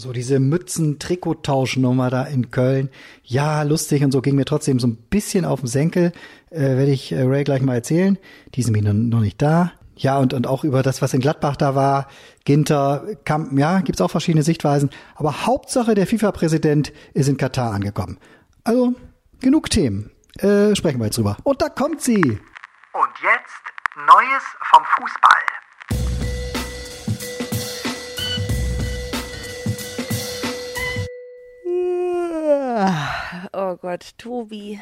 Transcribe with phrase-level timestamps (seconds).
[0.00, 2.90] so diese Mützen-Trikottauschnummer da in Köln.
[3.22, 6.12] Ja, lustig und so ging mir trotzdem so ein bisschen auf den Senkel.
[6.50, 8.18] Äh, Werde ich äh, Ray gleich mal erzählen.
[8.54, 9.72] Die sind mir noch, nicht da.
[9.96, 12.08] Ja, und, und auch über das, was in Gladbach da war,
[12.44, 14.90] Ginter, Kampen, ja, gibt's auch verschiedene Sichtweisen.
[15.14, 18.18] Aber Hauptsache, der FIFA-Präsident ist in Katar angekommen.
[18.64, 18.94] Also,
[19.40, 20.10] genug Themen.
[20.38, 21.36] Äh, sprechen wir jetzt drüber.
[21.44, 22.22] Und da kommt sie.
[22.22, 23.60] Und jetzt
[24.06, 24.42] Neues
[24.72, 25.49] vom Fußball.
[33.52, 34.80] Oh Gott, Tobi.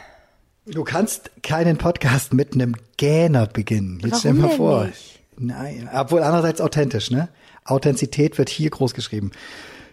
[0.66, 4.00] Du kannst keinen Podcast mit einem Gähner beginnen.
[4.04, 4.84] Jetzt stell Warum mal vor.
[4.86, 5.20] nicht?
[5.38, 7.28] Nein, obwohl andererseits authentisch, ne?
[7.64, 9.30] Authentizität wird hier groß geschrieben.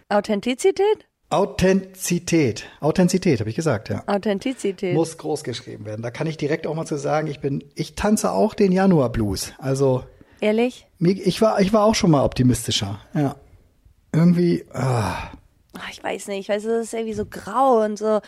[0.08, 1.06] Authentizität?
[1.28, 2.66] Authentizität.
[2.80, 4.02] Authentizität, habe ich gesagt, ja.
[4.06, 4.94] Authentizität.
[4.94, 6.02] Muss groß geschrieben werden.
[6.02, 9.10] Da kann ich direkt auch mal zu sagen, ich bin, ich tanze auch den Januar
[9.10, 9.52] Blues.
[9.58, 10.04] Also,
[10.40, 10.86] Ehrlich?
[10.98, 13.00] mir, ich war, ich war auch schon mal optimistischer.
[13.14, 13.36] Ja.
[14.12, 15.30] Irgendwie, ah,
[15.90, 16.40] ich weiß nicht.
[16.40, 18.20] Ich weiß, es ist irgendwie so grau und so.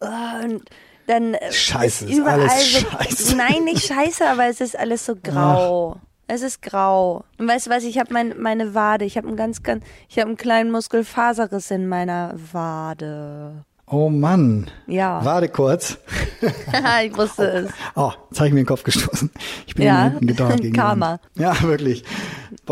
[0.00, 0.62] ah, Und
[1.06, 3.36] dann äh, Scheiße, ist ist überall alles so, scheiße.
[3.36, 5.96] Nein, nicht scheiße, aber es ist alles so grau.
[6.28, 7.24] Es ist grau.
[7.38, 10.18] Und weißt du was, ich habe mein, meine Wade, ich habe einen ganz, ganz, ich
[10.18, 13.64] habe einen kleinen Muskelfaserriss in meiner Wade.
[13.88, 14.70] oh Mann.
[14.86, 15.24] Ja.
[15.24, 15.98] Warte kurz.
[17.04, 17.70] ich wusste es.
[17.96, 19.30] Oh, jetzt habe ich mir den Kopf gestoßen.
[19.66, 20.04] Ich bin Ja.
[20.04, 21.18] hinten gedauert Karma.
[21.34, 22.04] Ja, wirklich.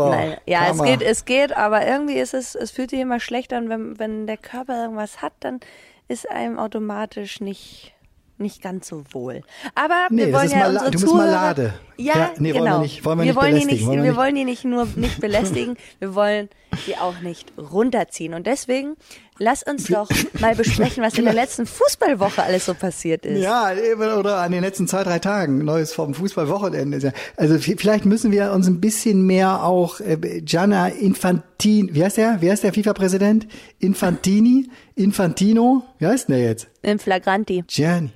[0.07, 0.83] Nein, ja, Karma.
[0.85, 3.99] es geht, es geht, aber irgendwie ist es, es fühlt sich immer schlechter und wenn,
[3.99, 5.59] wenn der Körper irgendwas hat, dann
[6.07, 7.93] ist einem automatisch nicht,
[8.37, 9.41] nicht ganz so wohl.
[9.75, 11.73] Aber Nee, wir wollen ja Mala- unsere du bist Zuhörer, Malade.
[11.97, 12.79] Ja, Ja, nee, wollen wir genau.
[12.81, 15.19] nicht- wollen wir nicht wollen die nicht, wollen wir wir wollen die nicht nur nicht
[15.21, 16.49] belästigen, wir wollen
[16.87, 18.33] die auch nicht runterziehen.
[18.33, 18.95] Und deswegen
[19.39, 20.09] lass uns doch
[20.39, 23.41] mal besprechen, was in der letzten Fußballwoche alles so passiert ist.
[23.41, 23.71] Ja,
[24.17, 25.59] oder an den letzten zwei, drei Tagen.
[25.59, 27.13] Neues vom Fußballwochenende.
[27.35, 32.41] Also vielleicht müssen wir uns ein bisschen mehr auch äh, Gianna Infantini, wie heißt der?
[32.41, 33.47] Wie heißt der FIFA-Präsident?
[33.79, 34.69] Infantini?
[34.95, 35.83] Infantino?
[35.97, 36.67] Wie heißt denn der jetzt?
[36.81, 37.63] Im Flagranti.
[37.67, 38.11] Gianni.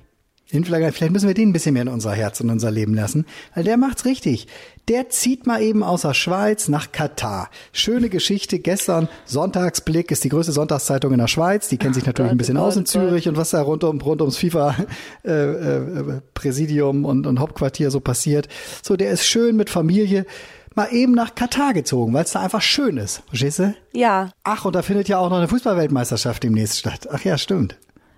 [0.54, 3.26] Inflaga- Vielleicht müssen wir den ein bisschen mehr in unser Herz und unser Leben lassen,
[3.54, 4.46] weil der macht's richtig.
[4.88, 7.48] Der zieht mal eben aus der Schweiz nach Katar.
[7.72, 8.58] Schöne Geschichte.
[8.58, 11.68] Gestern Sonntagsblick ist die größte Sonntagszeitung in der Schweiz.
[11.68, 13.82] Die kennt sich natürlich ein bisschen oh aus in Gott, Zürich und was da rund
[13.84, 14.76] um rund ums FIFA
[15.24, 18.48] äh, äh, Präsidium und, und Hauptquartier so passiert.
[18.82, 20.26] So, der ist schön mit Familie
[20.74, 23.22] mal eben nach Katar gezogen, weil es da einfach schön ist.
[23.28, 23.74] Verstehst du?
[23.92, 24.30] Ja.
[24.42, 27.08] Ach, und da findet ja auch noch eine Fußballweltmeisterschaft demnächst statt.
[27.12, 27.76] Ach ja, stimmt.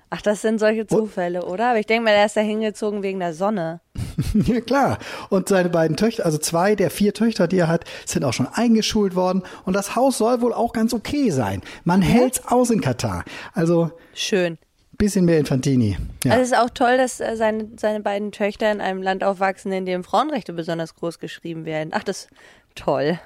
[0.09, 1.71] Ach, das sind solche Zufälle, oder?
[1.71, 3.81] Aber ich denke mal, der ist da hingezogen wegen der Sonne.
[4.33, 4.99] Ja, klar.
[5.29, 8.47] Und seine beiden Töchter, also zwei der vier Töchter, die er hat, sind auch schon
[8.47, 9.43] eingeschult worden.
[9.65, 11.61] Und das Haus soll wohl auch ganz okay sein.
[11.85, 13.25] Man hält's aus in Katar.
[13.53, 14.57] Also, Schön.
[14.97, 15.99] bisschen mehr Infantini.
[16.25, 16.33] Ja.
[16.33, 19.71] Also es ist auch toll, dass äh, seine, seine beiden Töchter in einem Land aufwachsen,
[19.73, 21.91] in dem Frauenrechte besonders groß geschrieben werden.
[21.93, 22.29] Ach, das
[22.75, 23.19] toll.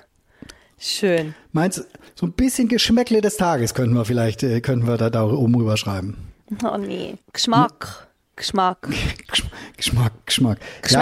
[0.79, 1.35] Schön.
[1.53, 1.83] Meinst du,
[2.15, 5.55] so ein bisschen Geschmäckle des Tages könnten wir vielleicht, äh, könnten wir da, da oben
[5.55, 6.30] rüber schreiben.
[6.65, 7.17] Oh nee.
[7.33, 8.09] Geschmack.
[8.37, 8.89] Geschmack.
[9.77, 10.59] Geschmack, Geschmack,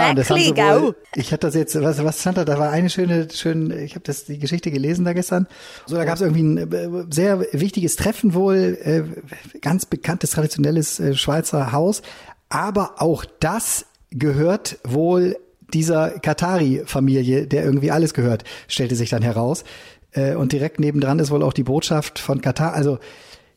[0.09, 2.45] und das haben sie wohl, ich hatte das jetzt, was, was stand da?
[2.45, 5.47] Da war eine schöne, schön, ich habe das die Geschichte gelesen da gestern.
[5.85, 10.99] So, da gab es irgendwie ein äh, sehr wichtiges Treffen wohl, äh, ganz bekanntes traditionelles
[10.99, 12.01] äh, Schweizer Haus.
[12.49, 15.37] Aber auch das gehört wohl
[15.73, 19.63] dieser Katari-Familie, der irgendwie alles gehört, stellte sich dann heraus.
[20.11, 22.73] Äh, und direkt nebendran ist wohl auch die Botschaft von Katar.
[22.73, 22.99] Also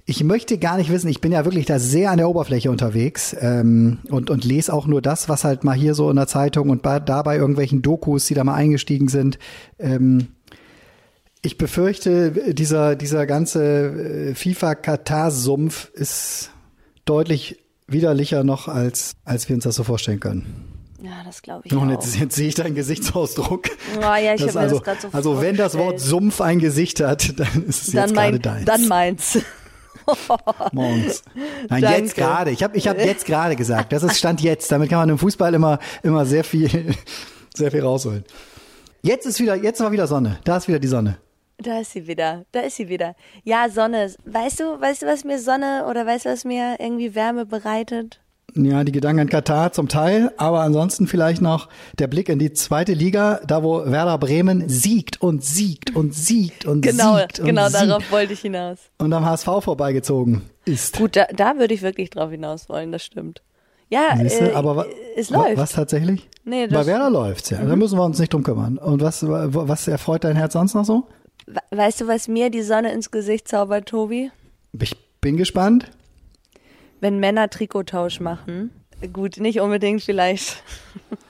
[0.04, 3.36] ich möchte gar nicht wissen, ich bin ja wirklich da sehr an der Oberfläche unterwegs
[3.38, 6.70] ähm, und, und lese auch nur das, was halt mal hier so in der Zeitung
[6.70, 9.38] und bei, da bei irgendwelchen Dokus, die da mal eingestiegen sind.
[9.78, 10.28] Ähm,
[11.40, 16.50] ich befürchte, dieser, dieser ganze äh, FIFA-Katar-Sumpf ist
[17.04, 20.68] deutlich widerlicher noch, als, als wir uns das so vorstellen können.
[21.00, 21.92] Ja, das glaube ich Und auch.
[21.92, 23.70] jetzt, jetzt sehe ich deinen Gesichtsausdruck.
[23.98, 25.98] Oh ja, ich Das hab mir also, das grad so also wenn das Wort.
[26.00, 28.64] Sumpf ein Gesicht hat, dann ist es dann jetzt gerade mein, deins.
[28.64, 29.38] dann meins.
[30.72, 31.22] morgens.
[31.68, 31.98] Nein, Danke.
[31.98, 32.50] jetzt gerade.
[32.50, 33.92] Ich habe ich hab jetzt gerade gesagt.
[33.92, 34.70] Das ist Stand jetzt.
[34.70, 36.94] Damit kann man im Fußball immer, immer sehr viel,
[37.54, 38.24] sehr viel rausholen.
[39.02, 40.38] Jetzt ist wieder, jetzt war wieder Sonne.
[40.44, 41.18] Da ist wieder die Sonne.
[41.58, 42.44] Da ist sie wieder.
[42.52, 43.14] Da ist sie wieder.
[43.44, 44.12] Ja, Sonne.
[44.24, 48.21] Weißt du, weißt du, was mir Sonne oder weißt du, was mir irgendwie Wärme bereitet?
[48.54, 51.68] Ja, die Gedanken an Katar zum Teil, aber ansonsten vielleicht noch
[51.98, 56.66] der Blick in die zweite Liga, da wo Werder Bremen siegt und siegt und siegt
[56.66, 58.78] und Genau, siegt und genau siegt darauf wollte ich hinaus.
[58.98, 60.98] und am HSV vorbeigezogen ist.
[60.98, 63.40] Gut, da, da würde ich wirklich drauf hinaus wollen, das stimmt.
[63.88, 65.56] Ja, Siehste, äh, aber es läuft.
[65.56, 66.28] was tatsächlich?
[66.44, 66.90] Nee, Bei das- Mhm.
[66.90, 67.58] Werder läuft's ja.
[67.58, 68.76] Da müssen wir uns nicht drum kümmern.
[68.78, 71.06] Und was, wa- was erfreut dein Herz sonst noch so?
[71.46, 74.30] We- Weißt du, was mir die Sonne ins Gesicht zaubert, Tobi?
[74.78, 75.90] Ich bin gespannt.
[77.02, 78.70] Wenn Männer Trikottausch machen.
[79.12, 80.62] Gut, nicht unbedingt vielleicht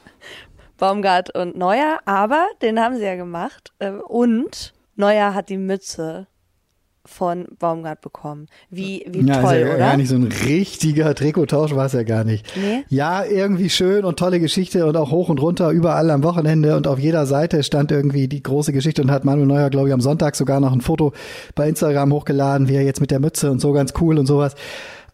[0.76, 3.72] Baumgart und Neuer, aber den haben sie ja gemacht.
[3.78, 6.26] Äh, Und Neuer hat die Mütze
[7.06, 8.48] von Baumgart bekommen.
[8.68, 9.78] Wie, wie ja, toll, ist ja oder?
[9.78, 12.46] gar nicht so ein richtiger Trikottausch war es ja gar nicht.
[12.54, 12.84] Nee?
[12.90, 16.86] Ja, irgendwie schön und tolle Geschichte und auch hoch und runter überall am Wochenende und
[16.86, 20.02] auf jeder Seite stand irgendwie die große Geschichte und hat Manuel Neuer, glaube ich, am
[20.02, 21.14] Sonntag sogar noch ein Foto
[21.54, 24.54] bei Instagram hochgeladen, wie er jetzt mit der Mütze und so ganz cool und sowas.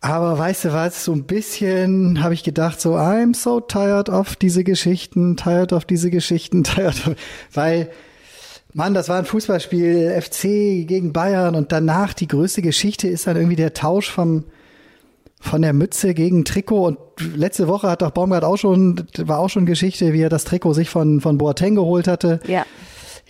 [0.00, 4.37] Aber weißt du was, so ein bisschen habe ich gedacht, so I'm so tired of
[4.37, 7.17] diese Geschichten, tired of diese Geschichten, tired of,
[7.53, 7.91] weil
[8.75, 13.37] Mann, das war ein Fußballspiel, FC gegen Bayern und danach die größte Geschichte ist dann
[13.37, 14.45] irgendwie der Tausch vom,
[15.41, 16.99] von der Mütze gegen Trikot und
[17.35, 20.75] letzte Woche hat doch Baumgart auch schon, war auch schon Geschichte, wie er das Trikot
[20.75, 22.41] sich von, von Boateng geholt hatte.
[22.47, 22.67] Ja.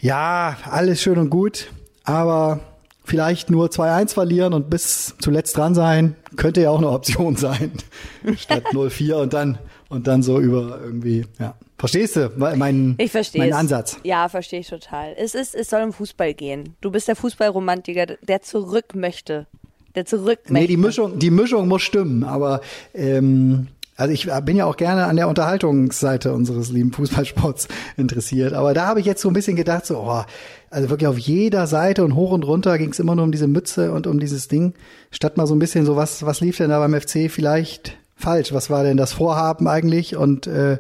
[0.01, 1.69] Ja, alles schön und gut,
[2.05, 2.61] aber
[3.09, 7.73] vielleicht nur 2-1 verlieren und bis zuletzt dran sein, könnte ja auch eine Option sein.
[8.37, 9.59] Statt 0-4 und dann,
[9.89, 11.55] und dann so über irgendwie, ja.
[11.79, 13.53] Verstehst du meinen, Ich verstehe meinen.
[13.53, 13.99] Ansatz?
[14.03, 15.15] Ja, verstehe ich total.
[15.17, 16.75] Es ist, es soll um Fußball gehen.
[16.81, 19.47] Du bist der Fußballromantiker, der zurück möchte.
[19.95, 20.53] Der zurück möchte.
[20.55, 22.63] Nee, die Mischung, die Mischung muss stimmen, aber
[22.95, 23.69] ähm,
[23.99, 27.67] also ich bin ja auch gerne an der Unterhaltungsseite unseres lieben Fußballsports
[27.97, 28.53] interessiert.
[28.53, 30.23] Aber da habe ich jetzt so ein bisschen gedacht, so, oh,
[30.71, 33.49] also wirklich auf jeder Seite und hoch und runter ging es immer nur um diese
[33.49, 34.75] Mütze und um dieses Ding.
[35.11, 38.53] Statt mal so ein bisschen so, was, was lief denn da beim FC vielleicht falsch?
[38.53, 40.15] Was war denn das Vorhaben eigentlich?
[40.17, 40.79] Und äh,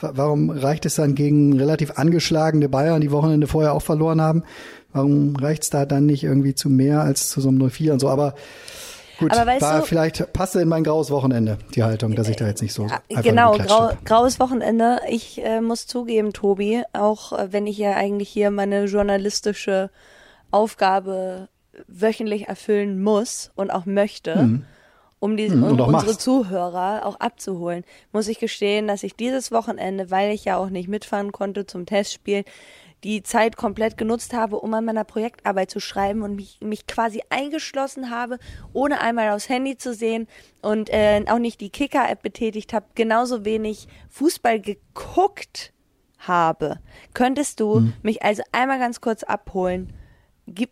[0.00, 4.44] warum reicht es dann gegen relativ angeschlagene Bayern, die Wochenende vorher auch verloren haben?
[4.94, 8.00] Warum reicht es da dann nicht irgendwie zu mehr als zu so einem 0-4 und
[8.00, 8.08] so?
[8.08, 8.34] Aber
[9.18, 12.36] Gut, Aber weißt war du- vielleicht passte in mein graues Wochenende die Haltung, dass ich
[12.36, 15.00] da jetzt nicht so Ah, einfach Genau, grau, graues Wochenende.
[15.08, 19.90] Ich äh, muss zugeben, Tobi, auch äh, wenn ich ja eigentlich hier meine journalistische
[20.50, 21.48] Aufgabe
[21.88, 24.62] wöchentlich erfüllen muss und auch möchte,
[25.18, 26.20] um, die, Mhm, um unsere machst.
[26.20, 30.88] Zuhörer auch abzuholen, muss ich gestehen, dass ich dieses Wochenende, weil ich ja auch nicht
[30.88, 32.44] mitfahren konnte zum Testspiel,
[33.06, 37.22] die Zeit komplett genutzt habe, um an meiner Projektarbeit zu schreiben und mich, mich quasi
[37.30, 38.38] eingeschlossen habe,
[38.72, 40.26] ohne einmal aufs Handy zu sehen
[40.60, 45.72] und äh, auch nicht die Kicker-App betätigt habe, genauso wenig Fußball geguckt
[46.18, 46.80] habe.
[47.14, 47.92] Könntest du Hm.
[48.02, 49.92] mich also einmal ganz kurz abholen?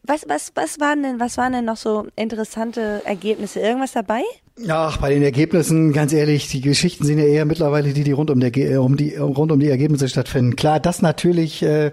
[0.03, 3.61] Was, was, was waren denn, was waren denn noch so interessante Ergebnisse?
[3.61, 4.23] Irgendwas dabei?
[4.69, 8.31] Ach, bei den Ergebnissen, ganz ehrlich, die Geschichten sind ja eher mittlerweile die, die rund
[8.31, 10.55] um, der, Ge- um die rund um die Ergebnisse stattfinden.
[10.55, 11.91] Klar, das natürlich äh,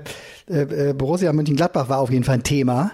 [0.48, 2.92] äh, Borussia Mönchengladbach war auf jeden Fall ein Thema,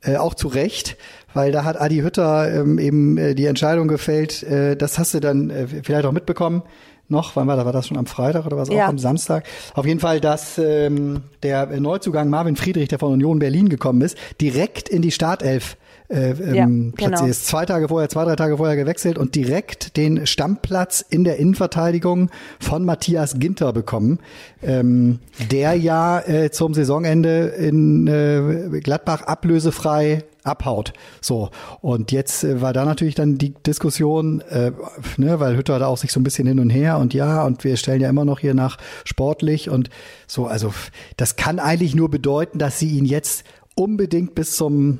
[0.00, 0.96] äh, auch zu Recht,
[1.34, 4.42] weil da hat Adi Hütter ähm, eben äh, die Entscheidung gefällt.
[4.44, 6.62] Äh, das hast du dann äh, vielleicht auch mitbekommen.
[7.08, 7.66] Noch, wann war das?
[7.66, 8.84] War das schon am Freitag oder was Ja.
[8.86, 9.44] auch am Samstag?
[9.74, 14.16] Auf jeden Fall, dass ähm, der Neuzugang Marvin Friedrich, der von Union Berlin gekommen ist,
[14.40, 15.76] direkt in die Startelf
[16.12, 16.66] äh, ähm, Ja,
[16.96, 17.26] platziert genau.
[17.26, 17.46] ist.
[17.46, 22.30] Zwei Tage vorher, zwei, drei Tage vorher gewechselt und direkt den Stammplatz in der Innenverteidigung
[22.60, 24.18] von Matthias Ginter bekommen,
[24.62, 25.20] ähm,
[25.50, 30.92] der ja äh, zum Saisonende in äh, Gladbach ablösefrei abhaut.
[31.20, 31.50] So
[31.80, 34.72] und jetzt äh, war da natürlich dann die Diskussion, äh,
[35.16, 37.64] ne, weil Hütter da auch sich so ein bisschen hin und her und ja und
[37.64, 39.88] wir stellen ja immer noch hier nach sportlich und
[40.26, 40.46] so.
[40.46, 40.74] Also
[41.16, 43.44] das kann eigentlich nur bedeuten, dass sie ihn jetzt
[43.74, 44.98] unbedingt bis zum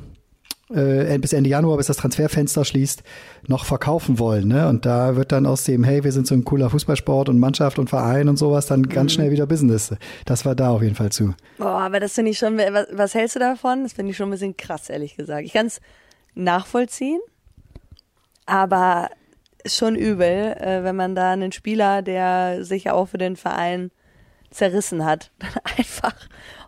[0.75, 3.03] äh, bis Ende Januar, bis das Transferfenster schließt,
[3.47, 4.49] noch verkaufen wollen.
[4.49, 4.69] Ne?
[4.69, 7.79] Und da wird dann aus dem, hey, wir sind so ein cooler Fußballsport und Mannschaft
[7.79, 9.95] und Verein und sowas, dann ganz schnell wieder Business.
[10.25, 11.35] Das war da auf jeden Fall zu.
[11.59, 13.83] Boah, aber das finde ich schon, was, was hältst du davon?
[13.83, 15.45] Das finde ich schon ein bisschen krass, ehrlich gesagt.
[15.45, 15.81] Ich kann es
[16.35, 17.21] nachvollziehen,
[18.47, 19.11] aber
[19.65, 23.37] ist schon übel, äh, wenn man da einen Spieler, der sich ja auch für den
[23.37, 23.91] Verein
[24.51, 26.15] zerrissen hat, dann einfach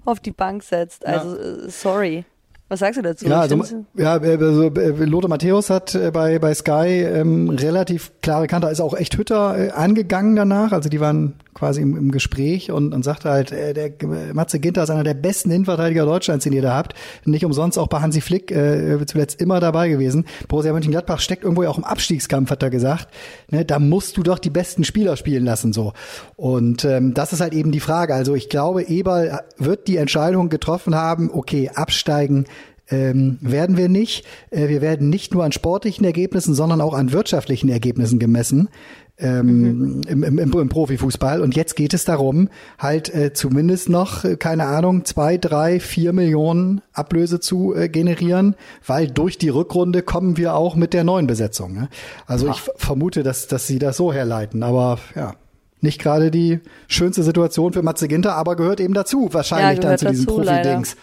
[0.05, 1.07] auf die Bank setzt.
[1.07, 2.25] Also, äh, sorry.
[2.69, 3.27] Was sagst du dazu?
[3.27, 3.63] Ja, also,
[3.95, 8.95] ja, also Lothar Matthäus hat äh, bei, bei Sky ähm, relativ klare Kante, ist auch
[8.95, 10.73] echt Hütter äh, angegangen danach.
[10.73, 14.61] Also die waren quasi im, im Gespräch und, und sagte halt, äh, der äh, Matze
[14.61, 16.95] Ginter ist einer der besten Innenverteidiger Deutschlands, den ihr da habt.
[17.27, 20.25] Nicht umsonst auch bei Hansi Flick äh, zuletzt immer dabei gewesen.
[20.49, 23.09] Borussia Mönchengladbach steckt irgendwo ja auch im Abstiegskampf, hat er gesagt.
[23.51, 25.93] Ne, da musst du doch die besten Spieler spielen lassen so.
[26.37, 28.15] Und ähm, das ist halt eben die Frage.
[28.15, 32.47] Also ich glaube, Eberl wird die Entscheidung getroffen haben, okay, absteigen
[32.95, 34.25] ähm, werden wir nicht.
[34.51, 38.69] Äh, wir werden nicht nur an sportlichen Ergebnissen, sondern auch an wirtschaftlichen Ergebnissen gemessen.
[39.17, 41.41] Ähm, im, im, im, im Profifußball.
[41.41, 42.49] Und jetzt geht es darum,
[42.81, 48.57] halt äh, zumindest noch, äh, keine Ahnung, zwei, drei, vier Millionen Ablöse zu äh, generieren,
[48.85, 51.75] weil durch die Rückrunde kommen wir auch mit der neuen Besetzung.
[51.75, 51.89] Ne?
[52.27, 54.65] Also ich f- vermute, dass, dass sie das so herleiten.
[54.65, 55.35] Aber ja,
[55.81, 56.59] nicht gerade die
[56.89, 60.41] schönste Situation für Matze Ginter, aber gehört eben dazu, wahrscheinlich Ja, dann zu diesem dazu,
[60.41, 60.63] leider.
[60.63, 60.97] Profi-Dings.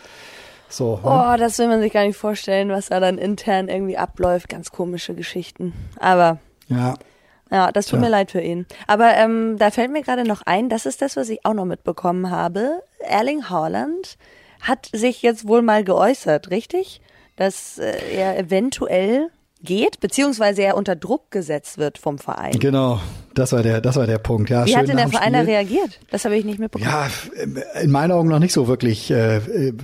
[0.71, 1.01] So, ne?
[1.03, 4.49] Oh, das will man sich gar nicht vorstellen, was da dann intern irgendwie abläuft.
[4.49, 5.73] Ganz komische Geschichten.
[5.99, 6.95] Aber ja.
[7.51, 8.07] Ja, das tut Tja.
[8.07, 8.65] mir leid für ihn.
[8.87, 11.65] Aber ähm, da fällt mir gerade noch ein, das ist das, was ich auch noch
[11.65, 12.81] mitbekommen habe.
[12.99, 14.17] Erling Haaland
[14.61, 17.01] hat sich jetzt wohl mal geäußert, richtig?
[17.41, 19.29] dass äh, er eventuell
[19.63, 22.59] geht, beziehungsweise er unter Druck gesetzt wird vom Verein.
[22.59, 22.99] Genau,
[23.33, 24.49] das war der, das war der Punkt.
[24.49, 25.99] Ja, Wie hat denn der Verein da reagiert?
[26.09, 26.91] Das habe ich nicht mitbekommen.
[26.91, 27.07] Ja,
[27.81, 29.41] in meinen Augen noch nicht so wirklich äh,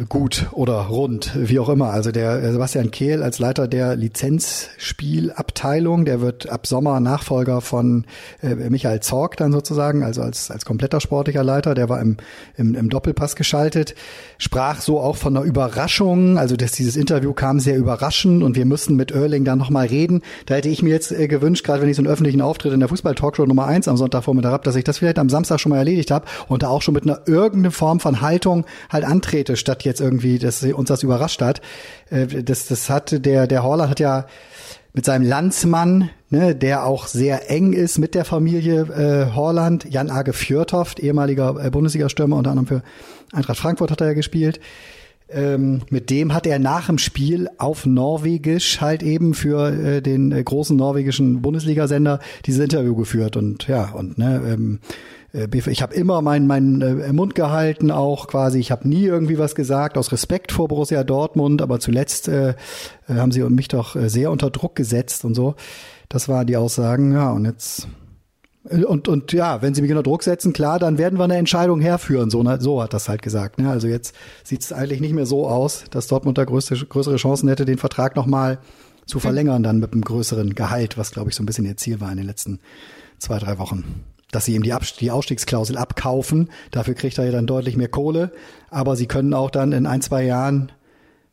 [0.09, 1.91] gut oder rund, wie auch immer.
[1.91, 8.05] Also der Sebastian Kehl als Leiter der Lizenzspielabteilung, der wird ab Sommer Nachfolger von
[8.41, 12.17] äh, Michael Zorg dann sozusagen, also als, als kompletter sportlicher Leiter, der war im,
[12.57, 13.95] im, im Doppelpass geschaltet,
[14.37, 18.65] sprach so auch von einer Überraschung, also dass dieses Interview kam sehr überraschend und wir
[18.65, 20.21] müssten mit Oerling dann nochmal reden.
[20.45, 22.79] Da hätte ich mir jetzt äh, gewünscht, gerade wenn ich so einen öffentlichen Auftritt in
[22.79, 22.89] der
[23.37, 26.11] Fußball-Talkshow Nummer eins am Sonntagvormittag habe, dass ich das vielleicht am Samstag schon mal erledigt
[26.11, 30.01] habe und da auch schon mit einer irgendeine Form von Haltung halt antrete, statt jetzt
[30.01, 31.61] irgendwie, dass uns das überrascht hat.
[32.09, 34.25] Äh, Das, das hat der, der Horler hat ja
[34.93, 40.09] mit seinem Landsmann, ne, der auch sehr eng ist mit der Familie äh, Horland, Jan
[40.09, 42.83] Age Fjörtoft, ehemaliger äh, Bundesliga-Stürmer, unter anderem für
[43.31, 44.59] Eintracht Frankfurt hat er ja gespielt.
[45.29, 50.31] Ähm, mit dem hat er nach dem Spiel auf Norwegisch halt eben für äh, den
[50.31, 53.35] äh, großen norwegischen Bundesliga-Sender dieses Interview geführt.
[53.35, 54.79] Und ja und ne ähm,
[55.33, 58.59] äh, ich habe immer meinen meinen äh, Mund gehalten auch quasi.
[58.59, 61.61] Ich habe nie irgendwie was gesagt aus Respekt vor Borussia Dortmund.
[61.61, 62.53] Aber zuletzt äh,
[63.09, 65.55] haben sie mich doch äh, sehr unter Druck gesetzt und so.
[66.07, 67.11] Das waren die Aussagen.
[67.11, 67.87] Ja und jetzt
[68.69, 71.79] und, und ja, wenn sie mich unter Druck setzen, klar, dann werden wir eine Entscheidung
[71.79, 72.29] herführen.
[72.29, 73.59] So, so hat das halt gesagt.
[73.59, 73.69] Ne?
[73.69, 77.49] Also jetzt sieht es eigentlich nicht mehr so aus, dass Dortmund da größte, größere Chancen
[77.49, 78.59] hätte, den Vertrag nochmal
[79.05, 82.01] zu verlängern, dann mit einem größeren Gehalt, was, glaube ich, so ein bisschen ihr Ziel
[82.01, 82.59] war in den letzten
[83.19, 84.03] zwei, drei Wochen.
[84.31, 87.87] Dass sie ihm die, Abst die Ausstiegsklausel abkaufen, dafür kriegt er ja dann deutlich mehr
[87.87, 88.31] Kohle,
[88.69, 90.71] aber sie können auch dann in ein, zwei Jahren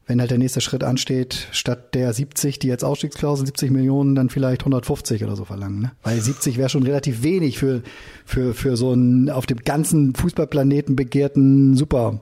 [0.07, 4.29] wenn halt der nächste Schritt ansteht, statt der 70, die jetzt Ausstiegsklausel 70 Millionen, dann
[4.29, 5.81] vielleicht 150 oder so verlangen.
[5.81, 5.93] Ne?
[6.03, 7.83] Weil 70 wäre schon relativ wenig für,
[8.27, 12.21] für, für so einen auf dem ganzen Fußballplaneten begehrten Super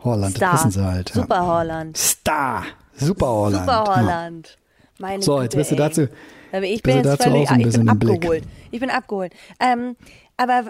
[0.00, 0.36] Holland.
[0.36, 0.52] Star.
[0.52, 1.10] Das wissen sie halt.
[1.14, 1.22] Ja.
[1.22, 1.96] Super Holland.
[1.96, 2.64] Star.
[2.96, 3.64] Super Holland.
[3.66, 3.96] Super Ja.
[3.96, 4.58] Holland.
[4.98, 6.08] Meine So, Güte, jetzt bist du dazu.
[6.62, 8.14] Ich bin jetzt dazu völlig, auch so ein ich bisschen bin im Blick.
[8.16, 8.44] abgeholt.
[8.70, 9.32] Ich bin abgeholt.
[9.58, 9.96] Ähm,
[10.36, 10.64] aber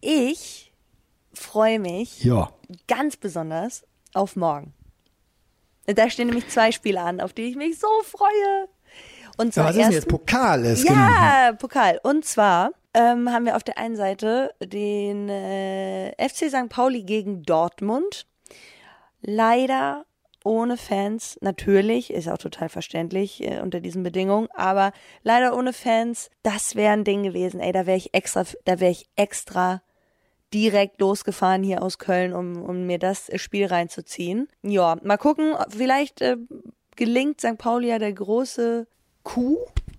[0.00, 0.72] ich
[1.34, 2.50] freue mich Ja.
[2.88, 4.72] ganz besonders auf morgen.
[5.94, 8.68] Da stehen nämlich zwei Spiele an, auf die ich mich so freue.
[9.36, 10.08] Und ja zwar was ist denn jetzt?
[10.08, 11.00] Pokal ist genau.
[11.00, 12.00] ja, Pokal.
[12.02, 16.68] Und zwar ähm, haben wir auf der einen Seite den äh, FC St.
[16.68, 18.26] Pauli gegen Dortmund.
[19.22, 20.04] Leider
[20.44, 24.92] ohne Fans, natürlich, ist auch total verständlich äh, unter diesen Bedingungen, aber
[25.22, 27.60] leider ohne Fans, das wäre ein Ding gewesen.
[27.60, 29.82] Ey, da wäre ich extra, da wäre ich extra
[30.52, 34.48] direkt losgefahren hier aus Köln, um, um mir das Spiel reinzuziehen.
[34.62, 36.36] Ja, mal gucken, vielleicht äh,
[36.96, 37.58] gelingt St.
[37.58, 38.86] Pauli ja der große
[39.22, 39.58] Kuh,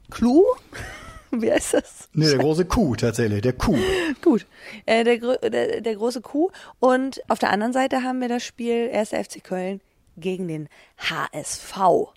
[0.10, 0.46] Clou?
[1.32, 2.10] Wie heißt das?
[2.14, 3.78] Nee, der große Kuh tatsächlich, der Kuh.
[4.22, 4.46] Gut.
[4.86, 6.52] Äh, der, der, der große Kuh.
[6.80, 9.10] Und auf der anderen Seite haben wir das Spiel 1.
[9.10, 9.80] FC Köln
[10.18, 10.68] gegen den
[10.98, 12.12] HSV.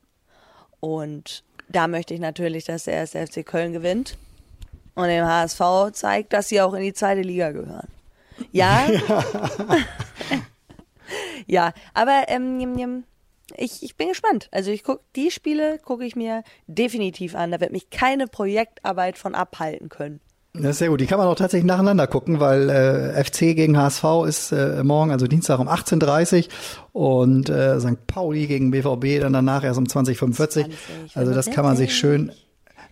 [0.81, 3.12] Und da möchte ich natürlich, dass der 1.
[3.12, 4.19] FC Köln gewinnt.
[4.97, 7.88] Und dem HSV zeigt, dass sie auch in die zweite Liga gehören.
[8.53, 8.87] Ja.
[11.47, 13.05] ja, aber ähm,
[13.57, 14.49] ich, ich bin gespannt.
[14.50, 17.50] Also ich guck, die Spiele gucke ich mir definitiv an.
[17.50, 20.21] Da wird mich keine Projektarbeit von abhalten können.
[20.55, 21.00] Das ist sehr gut.
[21.00, 25.11] Die kann man auch tatsächlich nacheinander gucken, weil äh, FC gegen HSV ist äh, morgen,
[25.11, 26.49] also Dienstag um 18.30
[26.93, 28.07] und äh, St.
[28.07, 30.71] Pauli gegen BVB dann danach erst um 20.45
[31.14, 32.31] Also das kann man sich schön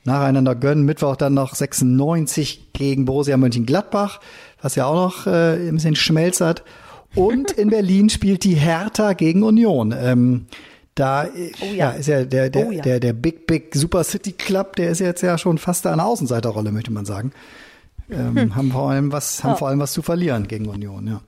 [0.05, 0.85] nacheinander gönnen.
[0.85, 4.21] Mittwoch dann noch 96 gegen Borussia Mönchengladbach,
[4.61, 6.63] was ja auch noch äh, ein bisschen schmelzert.
[7.15, 9.95] Und in Berlin spielt die Hertha gegen Union.
[9.97, 10.47] Ähm,
[10.95, 11.73] da äh, Oh ja.
[11.75, 11.91] ja.
[11.91, 12.83] ist ja der, der, Oh ja.
[12.83, 16.05] der, der Big, Big Super City Club, der ist jetzt ja schon fast da eine
[16.05, 17.33] Außenseiterrolle, möchte man sagen.
[18.11, 19.57] Ähm, haben vor allem was, haben Oh.
[19.57, 21.21] vor allem was zu verlieren gegen Union, ja.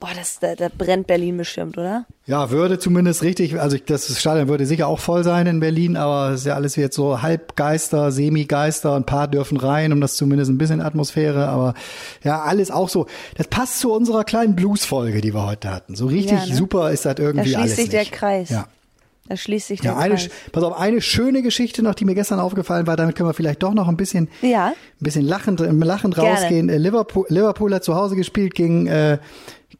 [0.00, 2.06] Boah, das, da, da brennt Berlin bestimmt, oder?
[2.24, 5.96] Ja, würde zumindest richtig, also ich- das Stadion würde sicher auch voll sein in Berlin,
[5.96, 10.14] aber es ist ja alles jetzt so Halbgeister, Semigeister, ein paar dürfen rein, um das
[10.14, 11.74] zumindest ein bisschen Atmosphäre, aber
[12.22, 13.06] ja, alles auch so.
[13.36, 15.96] Das passt zu unserer kleinen Blues-Folge, die wir heute hatten.
[15.96, 16.54] So richtig Ja, ne?
[16.54, 18.12] super ist das Da irgendwie schließt alles sich der nicht.
[18.12, 18.50] Kreis.
[18.50, 18.68] Ja.
[19.28, 20.30] Da schließt sich der Ja, eine, Kreis.
[20.52, 23.62] pass auf, eine schöne Geschichte noch, die mir gestern aufgefallen war, damit können wir vielleicht
[23.64, 24.68] doch noch ein bisschen, Ja.
[24.68, 26.30] ein bisschen lachend, lachend Gerne.
[26.30, 26.68] rausgehen.
[26.68, 29.18] Äh, Liverpool, Liverpool hat zu Hause gespielt gegen, äh,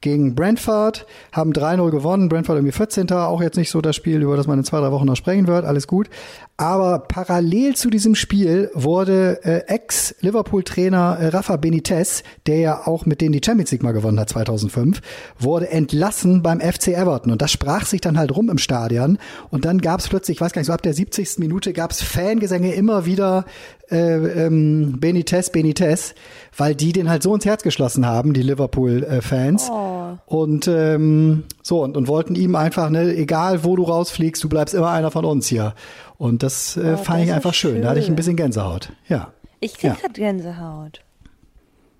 [0.00, 2.28] gegen Brentford, haben 3-0 gewonnen.
[2.28, 3.10] Brentford irgendwie 14.
[3.10, 5.46] Auch jetzt nicht so das Spiel, über das man in zwei, drei Wochen noch sprechen
[5.46, 5.64] wird.
[5.64, 6.08] Alles gut.
[6.56, 13.20] Aber parallel zu diesem Spiel wurde äh, Ex-Liverpool-Trainer äh, Rafa Benitez, der ja auch mit
[13.20, 15.00] denen die Champions League mal gewonnen hat 2005,
[15.38, 17.32] wurde entlassen beim FC Everton.
[17.32, 19.18] Und das sprach sich dann halt rum im Stadion.
[19.50, 21.38] Und dann gab es plötzlich, ich weiß gar nicht, so ab der 70.
[21.38, 23.44] Minute gab es Fangesänge immer wieder
[23.90, 26.14] äh, ähm, Benitez, Benitez,
[26.56, 29.70] weil die den halt so ins Herz geschlossen haben, die Liverpool-Fans.
[29.70, 34.48] Oh, Und ähm, so, und, und wollten ihm einfach, ne, egal wo du rausfliegst, du
[34.48, 35.74] bleibst immer einer von uns hier.
[36.16, 37.82] Und das äh, Oh, fand das ich einfach schön.
[37.82, 38.16] Da hatte ich ein schön.
[38.16, 38.92] bisschen Gänsehaut.
[39.08, 39.32] Ja.
[39.60, 39.96] Ich krieg Ja.
[40.00, 41.00] grad Gänsehaut.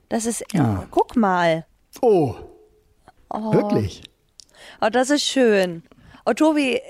[0.09, 0.85] Das ist, Ja.
[0.91, 1.65] guck mal.
[2.01, 2.35] Oh.
[3.31, 4.03] Wirklich?
[4.81, 5.83] Oh, das ist schön.
[6.27, 6.81] Oh, Tobi, äh,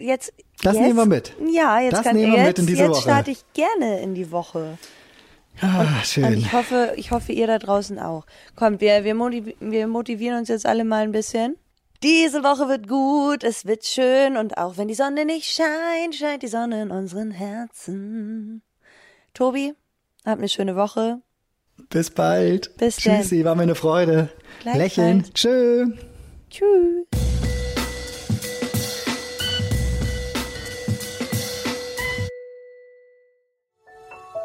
[0.00, 0.32] jetzt.
[0.62, 1.32] Das jetzt, nehmen wir mit.
[1.52, 3.02] Ja, jetzt Das kann nehmen wir jetzt, mit in diese jetzt Woche.
[3.02, 4.78] starte ich gerne in die Woche.
[5.60, 6.38] Ah, Und schön.
[6.38, 8.24] ich hoffe, ich hoffe, ihr da draußen auch.
[8.56, 11.56] Kommt, wir, wir, motiv wir motivieren uns jetzt alle mal ein bisschen.
[12.02, 16.42] Diese Woche wird gut, es wird schön und auch wenn die Sonne nicht scheint, scheint
[16.42, 18.62] die Sonne in unseren Herzen.
[19.34, 19.74] Tobi,
[20.24, 21.20] hab eine schöne Woche.
[21.90, 22.74] Bis bald.
[22.78, 23.20] Bis denn.
[23.20, 24.30] Tschüssi, war mir eine Freude.
[24.64, 25.24] Lächeln.
[25.34, 25.88] Tschö.
[26.50, 27.06] Tschüss.